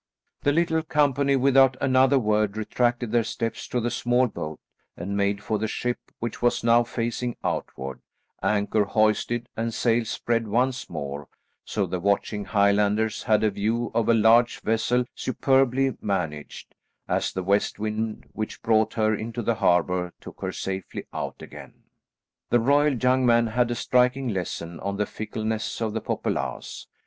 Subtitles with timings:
[0.41, 4.59] The little company without another word retraced their steps to the small boat,
[4.97, 8.01] and made for the ship which was now facing outward,
[8.41, 11.27] anchor hoisted and sails spread once more,
[11.65, 16.73] so the watching Highlanders had a view of a large vessel superbly managed,
[17.07, 21.83] as the west wind which brought her into the harbour took her safely out again.
[22.49, 26.87] The royal young man had a striking lesson on the fickleness of the populace.